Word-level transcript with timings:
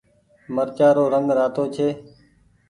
مرچآ 0.55 0.87
رو 0.95 1.03
رنگ 1.13 1.27
رآتو 1.37 1.63
ڇي۔ 1.73 1.87